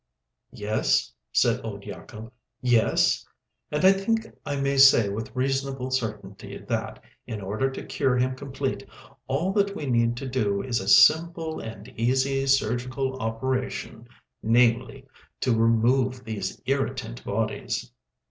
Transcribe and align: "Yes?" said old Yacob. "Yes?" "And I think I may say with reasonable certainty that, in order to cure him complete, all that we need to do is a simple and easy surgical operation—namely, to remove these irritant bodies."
"Yes?" 0.55 1.13
said 1.31 1.63
old 1.63 1.83
Yacob. 1.85 2.31
"Yes?" 2.59 3.23
"And 3.69 3.85
I 3.85 3.91
think 3.91 4.25
I 4.47 4.55
may 4.59 4.77
say 4.77 5.09
with 5.09 5.29
reasonable 5.35 5.91
certainty 5.91 6.57
that, 6.57 7.03
in 7.27 7.39
order 7.39 7.69
to 7.69 7.85
cure 7.85 8.17
him 8.17 8.35
complete, 8.35 8.83
all 9.27 9.53
that 9.53 9.75
we 9.75 9.85
need 9.85 10.17
to 10.17 10.27
do 10.27 10.59
is 10.63 10.79
a 10.79 10.87
simple 10.87 11.59
and 11.59 11.87
easy 11.97 12.47
surgical 12.47 13.15
operation—namely, 13.21 15.05
to 15.39 15.55
remove 15.55 16.23
these 16.23 16.59
irritant 16.65 17.23
bodies." 17.23 17.91